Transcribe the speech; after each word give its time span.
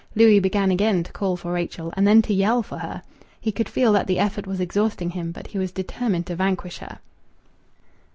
Louis 0.15 0.39
began 0.39 0.71
again 0.71 1.03
to 1.03 1.11
call 1.11 1.37
for 1.37 1.53
Rachel, 1.53 1.93
and 1.95 2.07
then 2.07 2.23
to 2.23 2.33
yell 2.33 2.63
for 2.63 2.79
her. 2.79 3.03
He 3.39 3.51
could 3.51 3.69
feel 3.69 3.93
that 3.93 4.07
the 4.07 4.17
effort 4.17 4.47
was 4.47 4.59
exhausting 4.59 5.11
him, 5.11 5.31
but 5.31 5.45
he 5.45 5.59
was 5.59 5.71
determined 5.71 6.25
to 6.25 6.35
vanquish 6.35 6.79
her. 6.79 6.97